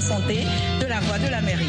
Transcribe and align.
de 0.00 0.04
santé 0.04 0.44
de 0.80 0.86
la 0.86 0.98
voie 1.00 1.18
de 1.18 1.28
la 1.30 1.42
mairie. 1.42 1.66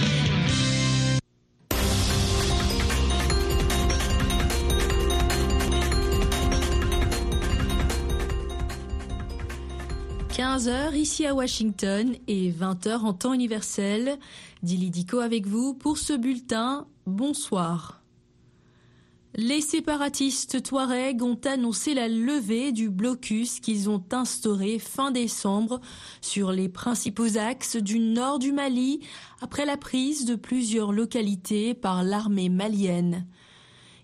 «15h 10.34 10.96
ici 10.96 11.26
à 11.26 11.34
Washington 11.36 12.16
et 12.28 12.52
20h 12.52 13.02
en 13.02 13.14
temps 13.14 13.34
universel. 13.34 14.18
Dilidico 14.64 15.20
avec 15.20 15.46
vous 15.46 15.74
pour 15.74 15.98
ce 15.98 16.14
bulletin. 16.14 16.88
Bonsoir. 17.06 18.01
Les 19.36 19.62
séparatistes 19.62 20.62
Touaregs 20.62 21.24
ont 21.24 21.40
annoncé 21.46 21.94
la 21.94 22.10
levée 22.10 22.74
du 22.74 22.90
blocus 22.90 23.62
qu'ils 23.62 23.90
ont 23.90 24.04
instauré 24.12 24.78
fin 24.78 25.10
décembre 25.10 25.80
sur 26.20 26.52
les 26.52 26.68
principaux 26.68 27.38
axes 27.38 27.78
du 27.78 28.00
nord 28.00 28.40
du 28.40 28.52
Mali 28.52 29.00
après 29.40 29.66
la 29.66 29.78
prise 29.78 30.26
de 30.26 30.36
plusieurs 30.36 30.92
localités 30.92 31.74
par 31.74 32.04
l'armée 32.04 32.50
malienne. 32.50 33.26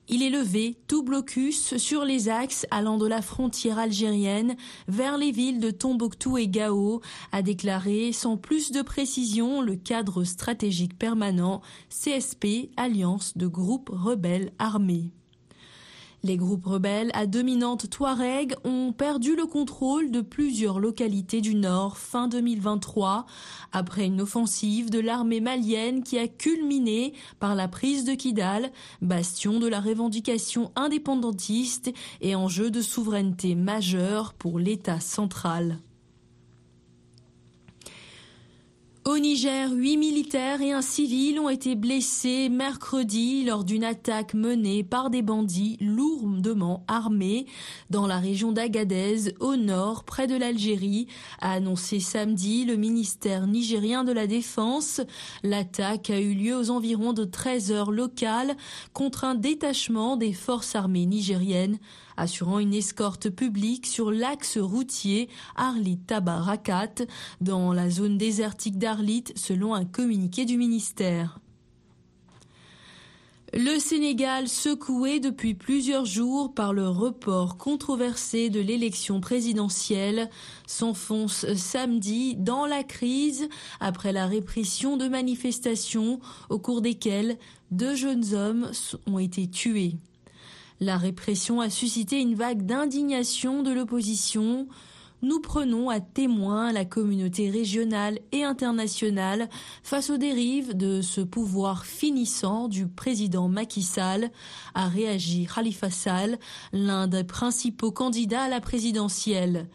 Il 0.10 0.24
est 0.24 0.30
levé 0.30 0.78
tout 0.88 1.04
blocus 1.04 1.76
sur 1.76 2.06
les 2.06 2.30
axes 2.30 2.66
allant 2.72 2.98
de 2.98 3.06
la 3.06 3.22
frontière 3.22 3.78
algérienne 3.78 4.56
vers 4.88 5.18
les 5.18 5.32
villes 5.32 5.60
de 5.60 5.70
Tombouctou 5.70 6.38
et 6.38 6.48
Gao, 6.48 7.02
a 7.34 7.42
déclaré 7.42 8.14
sans 8.14 8.38
plus 8.38 8.72
de 8.72 8.82
précision 8.82 9.62
le 9.62 9.76
cadre 9.76 10.24
stratégique 10.24 10.98
permanent 10.98 11.62
CSP, 11.90 12.70
Alliance 12.78 13.38
de 13.38 13.48
groupes 13.48 13.90
rebelles 13.92 14.54
armés. 14.60 15.12
Les 16.24 16.36
groupes 16.36 16.66
rebelles 16.66 17.12
à 17.14 17.28
dominante 17.28 17.90
Touareg 17.92 18.56
ont 18.64 18.92
perdu 18.92 19.36
le 19.36 19.46
contrôle 19.46 20.10
de 20.10 20.22
plusieurs 20.22 20.80
localités 20.80 21.42
du 21.42 21.54
nord 21.54 22.00
fin 22.00 22.28
2023 22.28 23.28
après 23.72 24.06
une 24.06 24.22
offensive 24.22 24.90
de 24.90 25.00
l'armée 25.00 25.42
malienne 25.42 26.04
qui 26.04 26.18
a 26.18 26.28
culminé 26.28 27.14
par 27.40 27.54
la 27.54 27.68
prise 27.68 28.04
de 28.04 28.14
Kidal, 28.14 28.72
bastion 29.02 29.60
de 29.60 29.68
la 29.68 29.80
revendication 29.80 30.72
indépendantiste 30.76 31.92
et 32.22 32.36
enjeu 32.36 32.72
de 32.72 32.82
souveraineté 32.82 33.54
majeur 33.54 34.34
pour 34.34 34.58
l'État 34.58 35.00
central. 35.00 35.78
Au 39.08 39.20
Niger, 39.20 39.72
huit 39.72 39.96
militaires 39.96 40.62
et 40.62 40.74
un 40.74 40.82
civil 40.82 41.40
ont 41.40 41.48
été 41.48 41.76
blessés 41.76 42.50
mercredi 42.50 43.46
lors 43.46 43.64
d'une 43.64 43.86
attaque 43.86 44.34
menée 44.34 44.84
par 44.84 45.10
des 45.10 45.22
bandits 45.22 45.78
lourdement 45.80 46.84
armés 46.90 47.46
dans 47.90 48.06
la 48.06 48.18
région 48.18 48.52
d'Agadez, 48.52 49.34
au 49.40 49.56
nord, 49.56 50.04
près 50.04 50.28
de 50.28 50.36
l'Algérie, 50.36 51.08
a 51.40 51.54
annoncé 51.54 52.02
samedi 52.02 52.66
le 52.66 52.76
ministère 52.76 53.48
nigérien 53.48 54.04
de 54.04 54.12
la 54.12 54.28
Défense. 54.28 55.00
L'attaque 55.42 56.10
a 56.10 56.20
eu 56.20 56.34
lieu 56.34 56.58
aux 56.58 56.70
environs 56.70 57.14
de 57.14 57.24
13 57.24 57.72
heures 57.72 57.92
locales 57.92 58.58
contre 58.92 59.24
un 59.24 59.36
détachement 59.36 60.18
des 60.18 60.34
forces 60.34 60.76
armées 60.76 61.06
nigériennes 61.06 61.78
assurant 62.18 62.60
une 62.60 62.74
escorte 62.74 63.30
publique 63.30 63.86
sur 63.86 64.12
l'axe 64.12 64.58
routier 64.58 65.30
Arlit-Tabarakat 65.56 67.06
dans 67.40 67.72
la 67.74 67.90
zone 67.90 68.18
désertique 68.18 68.78
d'Arlit 68.78 69.26
selon 69.36 69.74
un 69.74 69.86
communiqué 69.86 70.46
du 70.46 70.58
ministère. 70.58 71.40
Le 73.54 73.80
Sénégal, 73.80 74.50
secoué 74.50 75.22
depuis 75.22 75.54
plusieurs 75.54 76.06
jours 76.06 76.54
par 76.54 76.74
le 76.74 76.90
report 76.90 77.58
controversé 77.58 78.50
de 78.50 78.60
l'élection 78.60 79.22
présidentielle, 79.22 80.30
s'enfonce 80.68 81.46
samedi 81.56 82.36
dans 82.36 82.66
la 82.66 82.84
crise 82.84 83.48
après 83.80 84.12
la 84.12 84.28
répression 84.28 84.98
de 84.98 85.08
manifestations 85.08 86.20
au 86.50 86.60
cours 86.60 86.82
desquelles 86.82 87.38
deux 87.72 87.96
jeunes 87.96 88.34
hommes 88.34 88.70
ont 89.06 89.18
été 89.18 89.50
tués. 89.50 89.96
La 90.80 90.98
répression 90.98 91.60
a 91.60 91.72
suscité 91.72 92.20
une 92.20 92.36
vague 92.36 92.64
d'indignation 92.64 93.64
de 93.64 93.72
l'opposition. 93.72 94.68
Nous 95.24 95.40
prenons 95.40 95.90
à 95.90 96.00
témoin 96.00 96.72
la 96.72 96.86
communauté 96.86 97.50
régionale 97.50 98.20
et 98.32 98.44
internationale 98.44 99.50
face 99.82 100.12
aux 100.12 100.18
dérives 100.18 100.78
de 100.78 101.02
ce 101.02 101.22
pouvoir 101.22 101.84
finissant 101.84 102.68
du 102.68 102.88
président 102.88 103.48
Macky 103.50 103.82
Sall, 103.82 104.30
a 104.76 104.88
réagi 104.88 105.48
Khalifa 105.48 105.90
Sall, 105.90 106.38
l'un 106.74 107.08
des 107.08 107.24
principaux 107.24 107.92
candidats 107.92 108.44
à 108.44 108.50
la 108.50 108.62
présidentielle. 108.62 109.68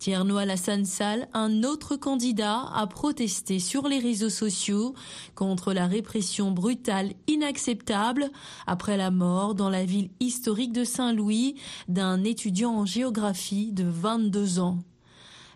Tierno 0.00 0.38
Alassane 0.38 0.86
Sall, 0.86 1.28
un 1.34 1.62
autre 1.62 1.94
candidat, 1.94 2.64
a 2.74 2.86
protesté 2.86 3.58
sur 3.58 3.86
les 3.86 3.98
réseaux 3.98 4.30
sociaux 4.30 4.94
contre 5.34 5.74
la 5.74 5.86
répression 5.86 6.52
brutale 6.52 7.12
inacceptable 7.26 8.30
après 8.66 8.96
la 8.96 9.10
mort 9.10 9.54
dans 9.54 9.68
la 9.68 9.84
ville 9.84 10.08
historique 10.18 10.72
de 10.72 10.84
Saint-Louis 10.84 11.56
d'un 11.88 12.24
étudiant 12.24 12.72
en 12.72 12.86
géographie 12.86 13.72
de 13.72 13.84
22 13.84 14.58
ans. 14.58 14.78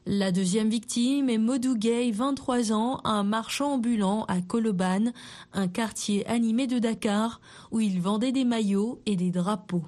La 0.05 0.31
deuxième 0.31 0.69
victime 0.69 1.31
est 1.31 1.39
Modou 1.39 1.75
Gay, 1.75 2.11
23 2.11 2.71
ans, 2.71 3.01
un 3.05 3.23
marchand 3.23 3.73
ambulant 3.73 4.27
à 4.27 4.43
Koloban, 4.43 5.13
un 5.55 5.69
quartier 5.69 6.27
animé 6.27 6.67
de 6.67 6.79
Dakar, 6.79 7.41
où 7.71 7.81
il 7.81 7.99
vendait 7.99 8.33
des 8.33 8.45
maillots 8.45 9.01
et 9.07 9.17
des 9.17 9.31
drapeaux. 9.31 9.85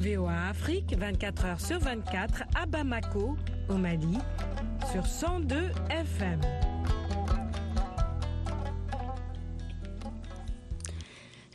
VOA 0.00 0.48
Afrique, 0.48 0.96
24 0.98 1.44
heures 1.44 1.60
sur 1.60 1.78
24, 1.78 2.44
à 2.54 2.64
Bamako, 2.64 3.36
au 3.68 3.74
Mali, 3.74 4.16
sur 4.90 5.06
102 5.06 5.56
FM. 5.90 6.40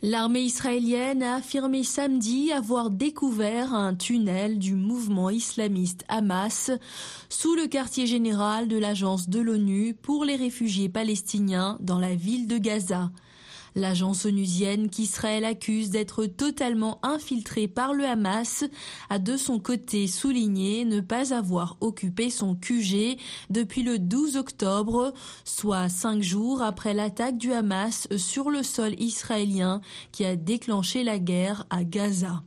L'armée 0.04 0.42
israélienne 0.42 1.24
a 1.24 1.38
affirmé 1.38 1.84
samedi 1.84 2.52
avoir 2.52 2.92
découvert 2.92 3.74
un 3.74 3.96
tunnel 3.96 4.60
du 4.60 4.76
mouvement 4.76 5.32
islamiste 5.32 6.06
Hamas 6.08 6.70
sous 7.30 7.56
le 7.56 7.66
quartier 7.66 8.06
général 8.06 8.68
de 8.68 8.78
l'agence 8.78 9.28
de 9.28 9.40
l'ONU 9.40 9.96
pour 9.96 10.24
les 10.24 10.36
réfugiés 10.36 10.90
palestiniens 10.90 11.78
dans 11.80 11.98
la 11.98 12.14
ville 12.14 12.48
de 12.48 12.60
Gaza. 12.60 13.10
L'agence 13.76 14.26
onusienne 14.26 14.90
qu'Israël 14.90 15.44
accuse 15.44 15.90
d'être 15.90 16.26
totalement 16.26 17.00
infiltrée 17.04 17.68
par 17.68 17.94
le 17.94 18.06
Hamas 18.06 18.64
a 19.10 19.20
de 19.20 19.36
son 19.36 19.60
côté 19.60 20.08
souligné 20.08 20.86
ne 20.86 21.02
pas 21.02 21.34
avoir 21.34 21.76
occupé 21.82 22.30
son 22.30 22.56
QG 22.56 23.18
depuis 23.50 23.84
le 23.84 24.00
12 24.00 24.38
octobre, 24.38 25.14
soit 25.44 25.90
cinq 25.90 26.24
jours 26.24 26.62
après 26.62 26.94
l'attaque 26.94 27.38
du 27.38 27.52
Hamas 27.52 28.08
sur 28.16 28.50
le 28.50 28.64
sol 28.64 28.94
israélien 28.98 29.82
qui 30.14 30.24
a 30.24 30.38
déclenché 30.38 31.04
la 31.04 31.20
guerre 31.20 31.66
à 31.70 31.84
Gaza. 31.84 32.44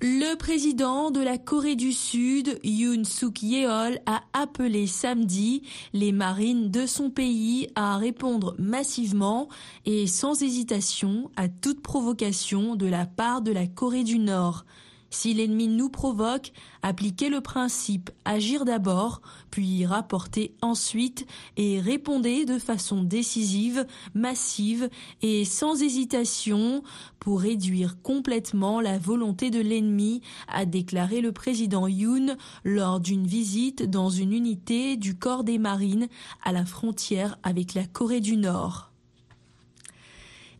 Le 0.00 0.36
président 0.36 1.10
de 1.10 1.20
la 1.20 1.38
Corée 1.38 1.74
du 1.74 1.92
Sud, 1.92 2.60
Yoon 2.62 3.02
Suk 3.02 3.42
Yeol, 3.42 3.98
a 4.06 4.22
appelé 4.32 4.86
samedi 4.86 5.62
les 5.92 6.12
marines 6.12 6.70
de 6.70 6.86
son 6.86 7.10
pays 7.10 7.66
à 7.74 7.96
répondre 7.96 8.54
massivement 8.60 9.48
et 9.86 10.06
sans 10.06 10.40
hésitation 10.40 11.32
à 11.34 11.48
toute 11.48 11.82
provocation 11.82 12.76
de 12.76 12.86
la 12.86 13.06
part 13.06 13.42
de 13.42 13.50
la 13.50 13.66
Corée 13.66 14.04
du 14.04 14.20
Nord. 14.20 14.64
Si 15.10 15.32
l'ennemi 15.32 15.68
nous 15.68 15.88
provoque, 15.88 16.52
appliquez 16.82 17.30
le 17.30 17.40
principe 17.40 18.10
agir 18.26 18.66
d'abord, 18.66 19.22
puis 19.50 19.86
rapporter 19.86 20.54
ensuite 20.60 21.26
et 21.56 21.80
répondez 21.80 22.44
de 22.44 22.58
façon 22.58 23.02
décisive, 23.02 23.86
massive 24.14 24.90
et 25.22 25.46
sans 25.46 25.82
hésitation 25.82 26.82
pour 27.20 27.40
réduire 27.40 28.00
complètement 28.02 28.80
la 28.80 28.98
volonté 28.98 29.50
de 29.50 29.60
l'ennemi, 29.60 30.20
a 30.46 30.66
déclaré 30.66 31.20
le 31.22 31.32
président 31.32 31.86
Yoon 31.86 32.36
lors 32.64 33.00
d'une 33.00 33.26
visite 33.26 33.88
dans 33.88 34.10
une 34.10 34.32
unité 34.32 34.96
du 34.96 35.16
corps 35.16 35.42
des 35.44 35.58
marines 35.58 36.08
à 36.44 36.52
la 36.52 36.66
frontière 36.66 37.38
avec 37.42 37.74
la 37.74 37.86
Corée 37.86 38.20
du 38.20 38.36
Nord. 38.36 38.87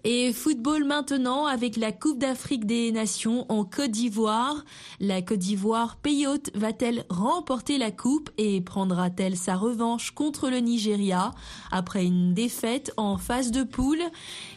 Et 0.04 0.32
football 0.32 0.84
maintenant 0.84 1.46
avec 1.46 1.76
la 1.76 1.90
Coupe 1.90 2.18
d'Afrique 2.18 2.66
des 2.66 2.92
Nations 2.92 3.44
en 3.48 3.64
Côte 3.64 3.90
d'Ivoire. 3.90 4.64
La 5.00 5.22
Côte 5.22 5.40
d'Ivoire, 5.40 5.96
pays 5.96 6.26
hôte, 6.26 6.50
va-t-elle 6.54 7.04
remporter 7.10 7.78
la 7.78 7.90
Coupe 7.90 8.30
et 8.38 8.60
prendra-t-elle 8.60 9.36
sa 9.36 9.56
revanche 9.56 10.12
contre 10.12 10.50
le 10.50 10.58
Nigeria 10.58 11.32
après 11.72 12.04
une 12.04 12.32
défaite 12.32 12.92
en 12.96 13.18
phase 13.18 13.50
de 13.50 13.64
poule? 13.64 14.02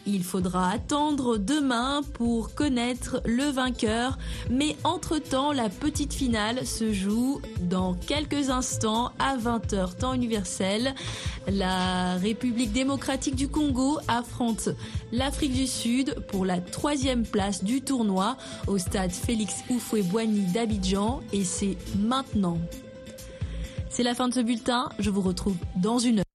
Il 0.06 0.24
faudra 0.24 0.69
attendre 0.69 1.38
demain 1.38 2.01
pour 2.13 2.53
connaître 2.53 3.21
le 3.25 3.45
vainqueur. 3.45 4.18
Mais 4.50 4.75
entre-temps, 4.83 5.53
la 5.53 5.69
petite 5.69 6.13
finale 6.13 6.65
se 6.65 6.94
joue 6.94 7.42
dans 7.62 7.94
quelques 7.94 8.50
instants 8.50 9.12
à 9.19 9.38
20h 9.38 9.98
temps 9.98 10.13
universel. 10.13 10.94
La 11.48 12.15
République 12.18 12.71
démocratique 12.71 13.36
du 13.36 13.48
Congo 13.48 13.98
affronte 14.07 14.69
la 15.12 15.31
Afrique 15.31 15.53
du 15.53 15.65
Sud 15.65 16.15
pour 16.27 16.45
la 16.45 16.59
troisième 16.59 17.25
place 17.25 17.63
du 17.63 17.81
tournoi 17.81 18.36
au 18.68 18.77
stade 18.77 19.12
Félix 19.12 19.63
Houphouët-Boigny 19.69 20.51
d'Abidjan 20.51 21.21
et 21.31 21.45
c'est 21.45 21.77
maintenant. 21.97 22.57
C'est 23.89 24.04
la 24.04 24.13
fin 24.13 24.27
de 24.27 24.33
ce 24.33 24.42
bulletin. 24.42 24.89
Je 25.00 25.09
vous 25.09 25.21
retrouve 25.21 25.56
dans 25.77 26.00
une 26.00 26.19
heure. 26.19 26.31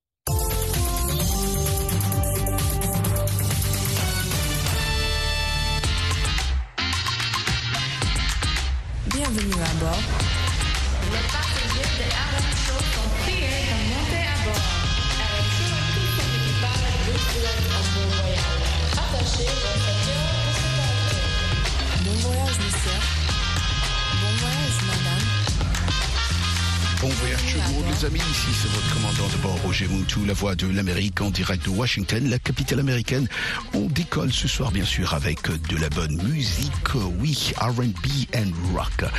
l'Amérique 30.73 31.21
en 31.21 31.31
direct 31.31 31.65
de 31.65 31.71
Washington, 31.71 32.29
la 32.29 32.39
capitale 32.39 32.81
américaine. 32.81 33.29
On 33.75 33.87
décolle 33.87 34.33
ce 34.33 34.49
soir, 34.49 34.71
bien 34.71 34.85
sûr, 34.85 35.15
avec 35.15 35.51
de 35.69 35.77
la 35.77 35.89
bonne 35.89 36.21
musique. 36.23 36.95
Oui, 37.21 37.53
R&B 37.61 38.37
and 38.37 38.53
rock. 38.75 39.11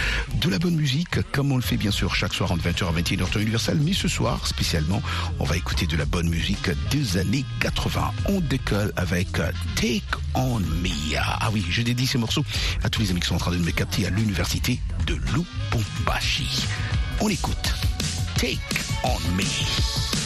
De 0.42 0.50
la 0.50 0.60
bonne 0.60 0.76
musique, 0.76 1.22
comme 1.32 1.52
on 1.52 1.56
le 1.56 1.62
fait, 1.62 1.78
bien 1.78 1.92
sûr, 1.92 2.16
chaque 2.16 2.34
soir 2.34 2.52
entre 2.52 2.64
20h 2.64 2.88
à 2.88 2.92
21h 2.92 3.30
temps 3.30 3.40
universel. 3.40 3.80
Mais 3.82 3.94
ce 3.94 4.08
soir, 4.08 4.46
spécialement, 4.48 5.02
on 5.40 5.44
va 5.44 5.58
écouter 5.58 5.86
de 5.88 5.98
la 5.98 6.06
bonne 6.06 6.30
musique 6.30 6.70
des 6.92 7.18
années 7.18 7.46
80. 7.60 8.12
On 8.30 8.42
décolle 8.42 8.92
avec 8.96 9.32
Take 9.76 10.04
on 10.34 10.60
Me. 10.60 11.18
Ah 11.18 11.50
oui, 11.54 11.66
je 11.70 11.82
dédie 11.82 12.08
ces 12.08 12.18
morceaux 12.18 12.46
à 12.84 12.90
tous 12.90 13.02
les 13.02 13.12
amis 13.12 13.20
qui 13.20 13.28
sont 13.28 13.36
en 13.36 13.40
train 13.40 13.52
de 13.52 13.58
me 13.58 13.72
capter 13.72 14.06
à 14.06 14.10
l'université 14.10 14.80
de 15.06 15.16
Lubumbashi. 15.16 16.66
On 17.20 17.30
écoute 17.30 17.74
Take 18.38 18.60
on 19.04 19.20
Me. 19.36 20.17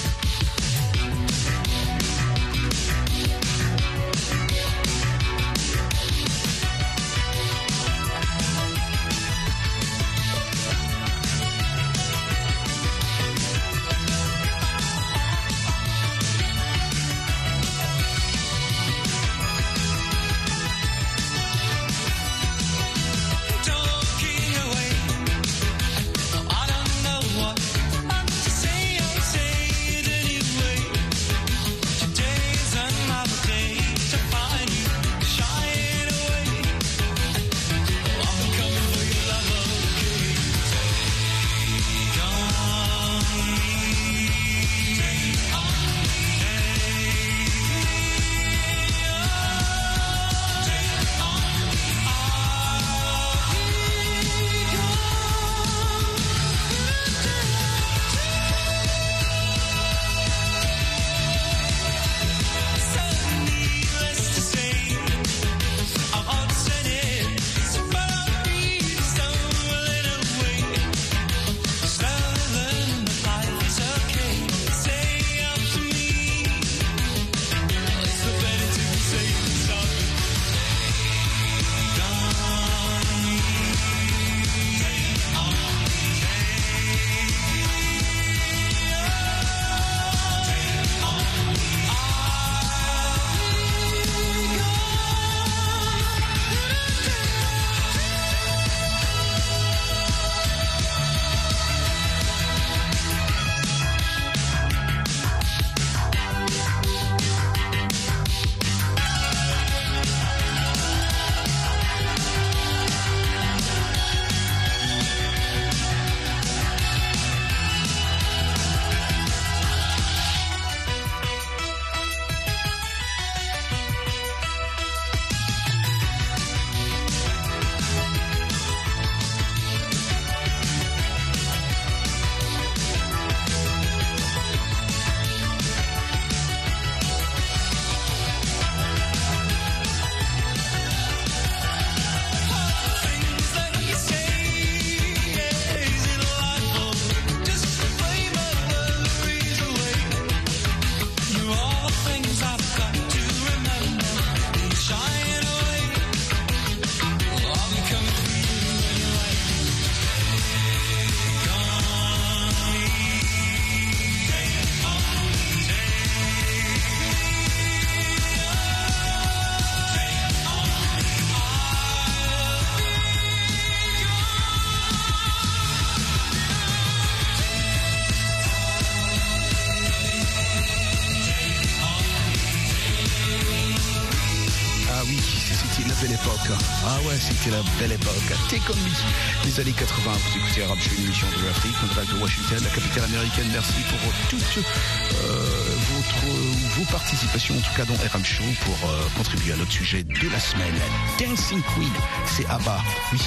Belle 187.80 187.94
époque. 187.94 188.32
Take 188.50 188.62
on 188.70 188.76
me. 188.76 189.46
Les 189.46 189.60
années 189.60 189.72
80, 189.72 190.12
vous 190.12 190.38
écoutez 190.38 190.64
Arab 190.64 190.78
une 190.98 191.06
émission 191.06 191.28
de 191.28 191.46
l'Afrique, 191.46 191.76
direct 191.94 192.14
de 192.14 192.20
Washington, 192.20 192.60
la 192.64 192.70
capitale 192.70 193.04
américaine. 193.06 193.48
Merci 193.52 193.82
pour 193.90 194.00
toutes 194.30 194.58
euh, 194.58 195.76
votre, 195.96 196.78
vos 196.78 196.86
participations, 196.92 197.56
en 197.58 197.62
tout 197.62 197.74
cas 197.76 197.86
dans 197.86 197.96
RM 197.96 198.26
Show, 198.26 198.44
pour 198.66 198.90
euh, 198.90 199.08
contribuer 199.18 199.54
à 199.54 199.58
notre 199.58 199.72
sujet 199.72 200.04
de 200.04 200.30
la 200.30 200.40
semaine. 200.40 200.76
Dancing 201.20 201.62
Queen, 201.76 201.94
c'est 202.26 202.46
Abba. 202.48 202.80
Oui, 203.14 203.20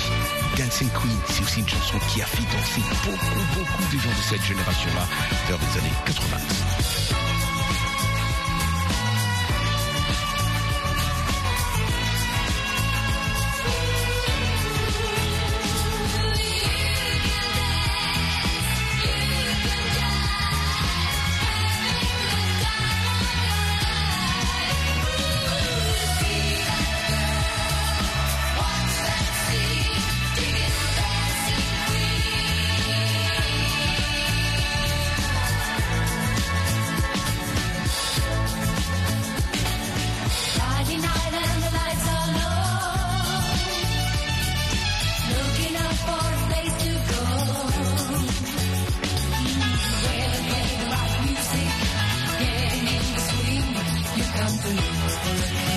Dancing 0.56 0.88
Queen, 0.90 1.16
c'est 1.28 1.42
aussi 1.42 1.60
une 1.60 1.68
chanson 1.68 1.98
qui 2.12 2.22
a 2.22 2.26
fait 2.26 2.44
danser 2.44 2.82
beaucoup, 3.04 3.58
beaucoup 3.58 3.94
de 3.94 4.00
gens 4.00 4.10
de 4.10 4.22
cette 4.28 4.44
génération-là 4.44 5.06
vers 5.48 5.58
les 5.58 5.80
années 5.80 5.94
80. 6.06 7.23
canto 54.36 54.68
y 54.72 55.73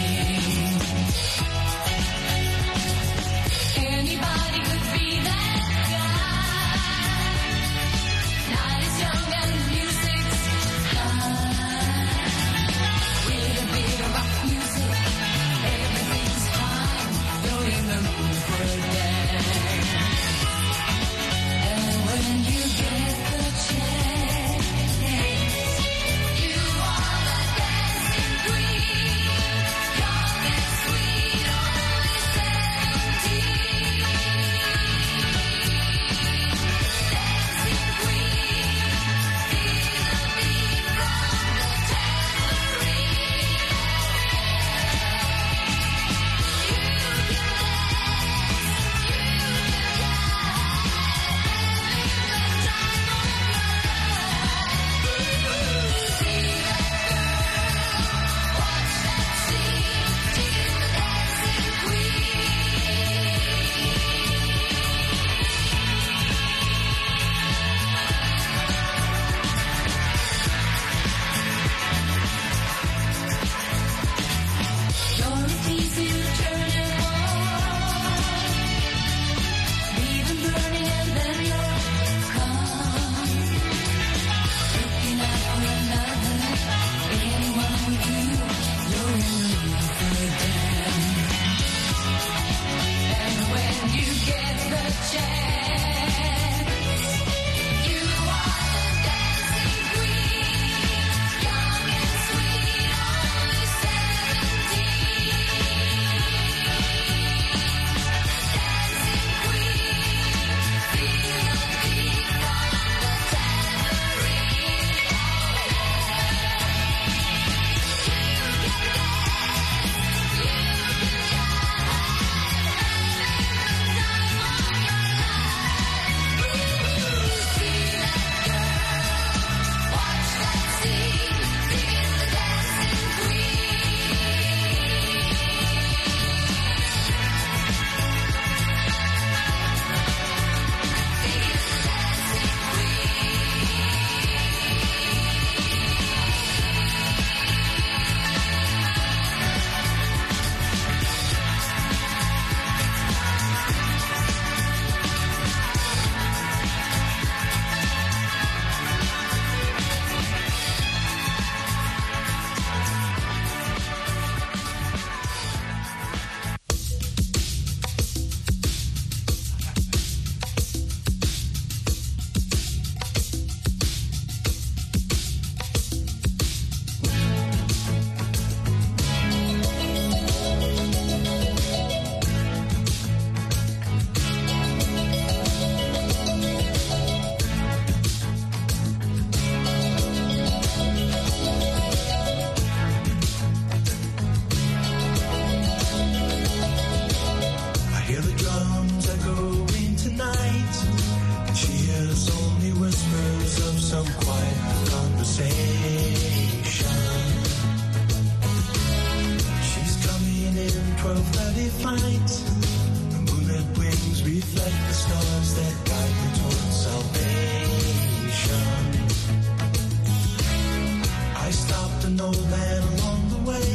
an 222.18 222.22
old 222.22 222.50
man 222.50 222.82
along 222.82 223.30
the 223.30 223.50
way, 223.50 223.68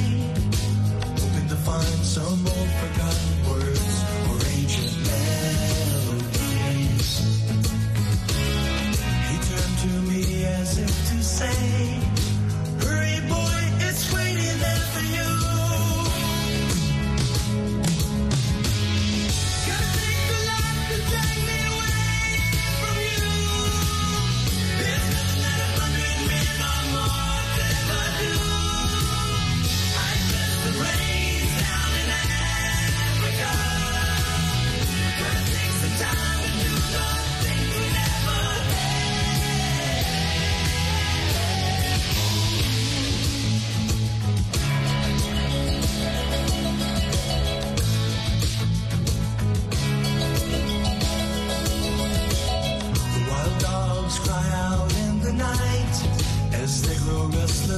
hoping 1.21 1.49
to 1.49 1.57
find 1.57 2.05
some 2.05 2.47
old 2.47 2.71
forgotten 2.81 3.42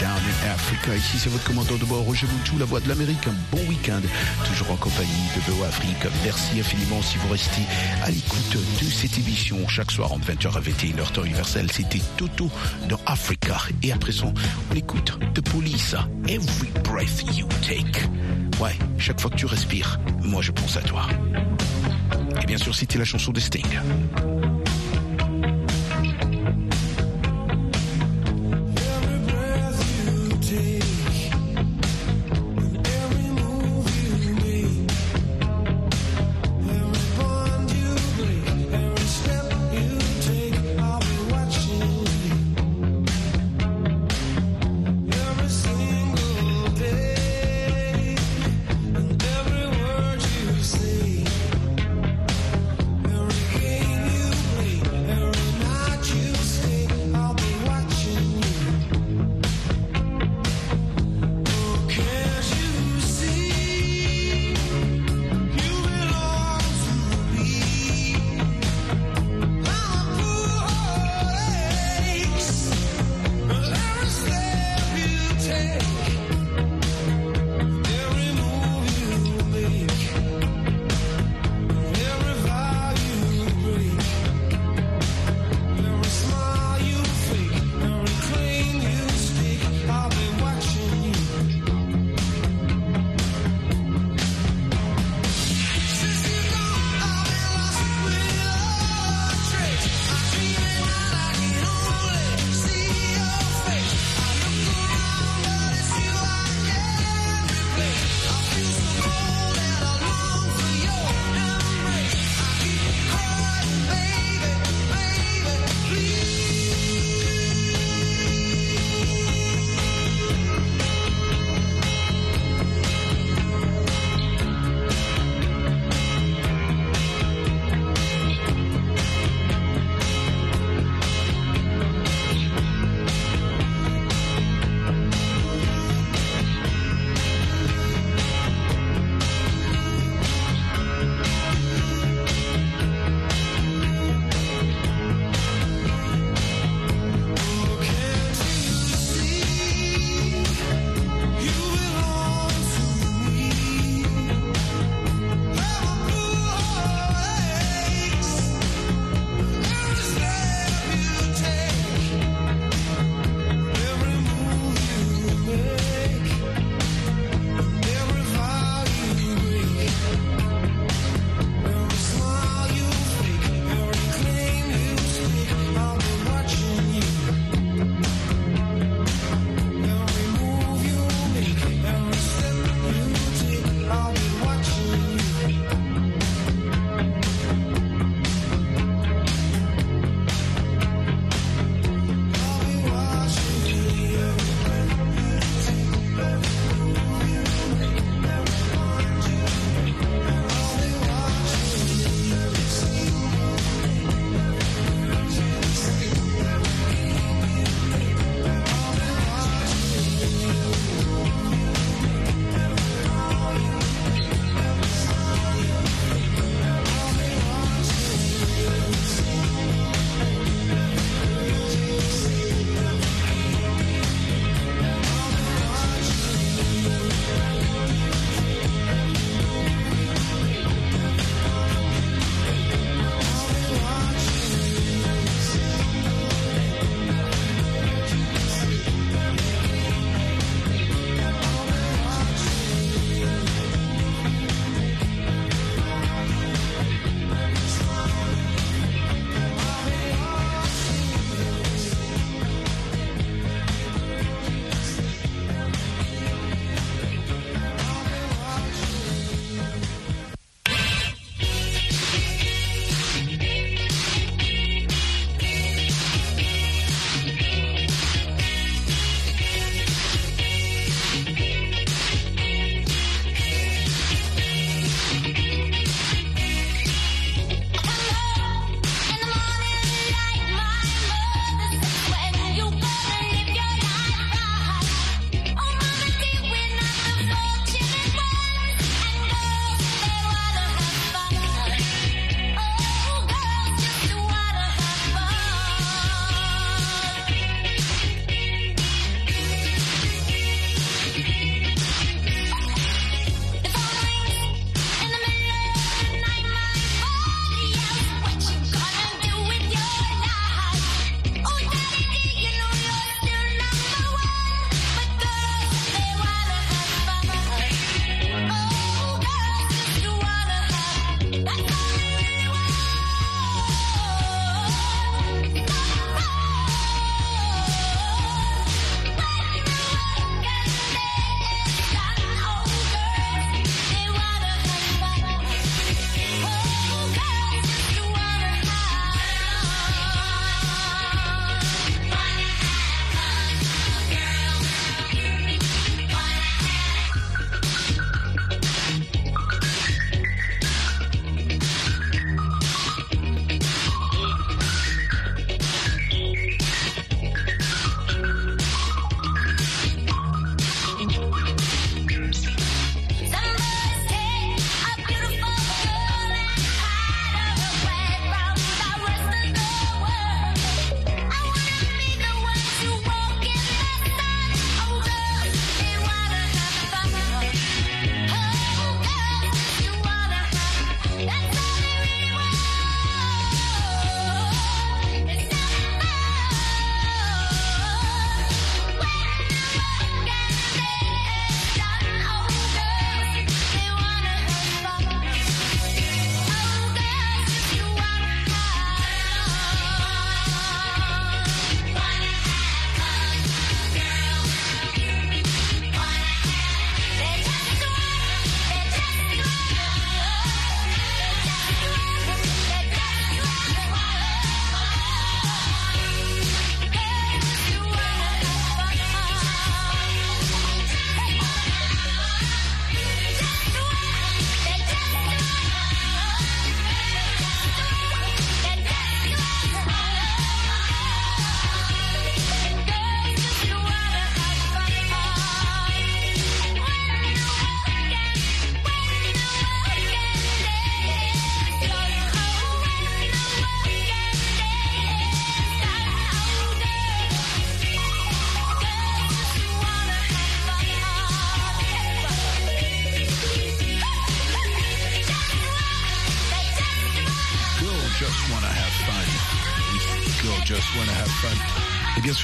down 0.00 0.16
in 0.16 0.50
Africa. 0.50 0.96
Ici, 0.96 1.18
c'est 1.18 1.28
votre 1.28 1.44
commandant 1.44 1.76
de 1.76 1.84
bord, 1.84 2.04
Roger 2.04 2.26
Moutou, 2.26 2.58
la 2.58 2.64
voix 2.64 2.80
de 2.80 2.88
l'Amérique. 2.88 3.26
Un 3.26 3.34
bon 3.56 3.62
week-end, 3.68 4.00
toujours 4.46 4.70
en 4.70 4.76
compagnie 4.76 5.28
de 5.36 5.52
VOA 5.52 5.68
Afrique. 5.68 6.06
Merci 6.24 6.58
infiniment 6.58 7.02
si 7.02 7.18
vous 7.18 7.28
restez 7.28 7.62
à 8.02 8.10
l'écoute 8.10 8.56
de 8.82 8.84
cette 8.90 9.18
émission. 9.18 9.68
Chaque 9.68 9.90
soir, 9.90 10.12
entre 10.12 10.32
20h 10.32 10.56
à 10.56 10.60
21h, 10.60 11.12
temps 11.12 11.22
c'était 11.72 12.00
Toto 12.16 12.50
dans 12.88 13.00
Africa. 13.06 13.58
Et 13.82 13.92
à 13.92 13.96
présent, 13.96 14.32
on 14.70 14.74
écoute 14.74 15.18
The 15.34 15.40
Police, 15.40 15.94
Every 16.26 16.70
Breath 16.84 17.36
You 17.36 17.46
Take. 17.62 18.08
Ouais, 18.60 18.76
chaque 18.98 19.20
fois 19.20 19.30
que 19.30 19.36
tu 19.36 19.46
respires, 19.46 20.00
moi 20.22 20.40
je 20.40 20.52
pense 20.52 20.76
à 20.76 20.82
toi. 20.82 21.06
Et 22.42 22.46
bien 22.46 22.58
sûr, 22.58 22.74
c'était 22.74 22.98
la 22.98 23.04
chanson 23.04 23.32
de 23.32 23.40
Sting. 23.40 23.66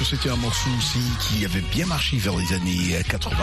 C'était 0.08 0.30
un 0.30 0.36
morceau 0.36 0.70
aussi 0.78 1.00
qui 1.20 1.44
avait 1.44 1.62
bien 1.72 1.86
marché 1.86 2.16
vers 2.18 2.36
les 2.36 2.52
années 2.52 2.96
80. 3.08 3.34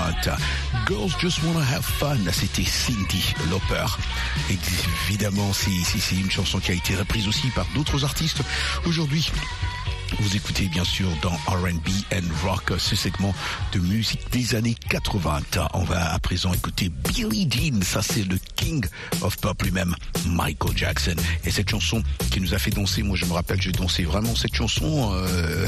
Girls 0.87 1.11
Just 1.19 1.43
Wanna 1.43 1.65
Have 1.75 1.83
Fun, 1.83 2.17
c'était 2.31 2.63
Cindy 2.63 3.33
Lauper. 3.49 3.85
Et 4.49 4.57
évidemment, 5.09 5.51
c'est 5.53 6.15
une 6.15 6.31
chanson 6.31 6.59
qui 6.59 6.71
a 6.71 6.75
été 6.75 6.95
reprise 6.95 7.27
aussi 7.27 7.47
par 7.49 7.65
d'autres 7.75 8.05
artistes. 8.05 8.41
Aujourd'hui, 8.85 9.29
vous 10.19 10.35
écoutez 10.35 10.67
bien 10.67 10.85
sûr 10.85 11.07
dans 11.21 11.33
R&B 11.47 11.89
and 12.13 12.47
Rock 12.47 12.71
ce 12.77 12.95
segment 12.95 13.33
de 13.73 13.79
musique 13.79 14.21
des 14.31 14.55
années 14.55 14.75
80. 14.89 15.41
On 15.73 15.83
va 15.83 16.13
à 16.13 16.19
présent 16.19 16.53
écouter 16.53 16.89
Billie 16.89 17.49
Jean, 17.51 17.81
ça 17.81 18.01
c'est 18.01 18.23
le 18.23 18.37
king 18.63 18.85
of 19.21 19.35
pop 19.37 19.61
lui-même, 19.61 19.95
Michael 20.27 20.75
Jackson. 20.75 21.15
Et 21.43 21.51
cette 21.51 21.69
chanson 21.69 22.01
qui 22.31 22.39
nous 22.39 22.53
a 22.53 22.59
fait 22.59 22.71
danser, 22.71 23.03
moi 23.03 23.17
je 23.17 23.25
me 23.25 23.33
rappelle, 23.33 23.61
j'ai 23.61 23.71
dansé 23.71 24.03
vraiment 24.03 24.35
cette 24.35 24.55
chanson. 24.55 25.11
euh, 25.13 25.67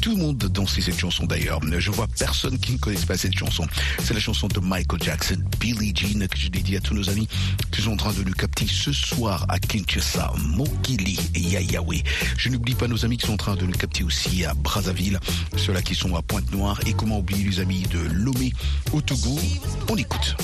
tout 0.00 0.16
le 0.16 0.22
monde 0.22 0.38
dansait 0.38 0.80
cette 0.80 0.98
chanson 0.98 1.26
d'ailleurs. 1.26 1.60
Je 1.78 1.90
vois 1.90 2.06
personne 2.18 2.58
qui 2.58 2.72
ne 2.72 2.78
connaisse 2.78 3.04
pas 3.04 3.16
cette 3.16 3.36
chanson. 3.36 3.66
C'est 4.02 4.14
la 4.14 4.20
chanson 4.20 4.48
de 4.48 4.60
Michael 4.60 5.02
Jackson, 5.02 5.38
Billie 5.58 5.92
Jean, 5.94 6.26
que 6.28 6.38
je 6.38 6.48
dédie 6.48 6.76
à 6.76 6.80
tous 6.80 6.94
nos 6.94 7.08
amis 7.08 7.28
qui 7.70 7.82
sont 7.82 7.92
en 7.92 7.96
train 7.96 8.12
de 8.12 8.22
nous 8.22 8.32
capter 8.34 8.66
ce 8.66 8.92
soir 8.92 9.44
à 9.48 9.58
Kinshasa, 9.58 10.32
Mokili 10.38 11.18
et 11.34 11.40
Yayawe. 11.40 12.02
Je 12.36 12.48
n'oublie 12.48 12.74
pas 12.74 12.88
nos 12.88 13.04
amis 13.04 13.16
qui 13.16 13.26
sont 13.26 13.34
en 13.34 13.36
train 13.36 13.56
de 13.56 13.66
nous 13.66 13.72
capter 13.72 14.04
aussi 14.04 14.44
à 14.44 14.54
Brazzaville, 14.54 15.18
ceux-là 15.56 15.82
qui 15.82 15.94
sont 15.94 16.14
à 16.14 16.22
Pointe-Noire 16.22 16.80
et 16.86 16.92
comment 16.92 17.18
oublier 17.18 17.44
les 17.44 17.60
amis 17.60 17.82
de 17.90 17.98
Lomé 17.98 18.52
au 18.92 19.00
Togo? 19.00 19.38
On 19.88 19.96
écoute. 19.96 20.36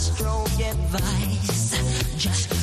Take 0.00 0.24
my 0.24 0.24
strong 0.24 0.46
advice. 0.62 2.16
Just 2.16 2.59